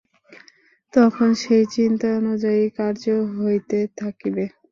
তখন 0.93 1.29
সেই 1.41 1.63
চিন্তানুযায়ী 1.75 2.65
কার্য 2.77 3.03
হইতে 3.37 3.79
থাকিবে। 3.99 4.43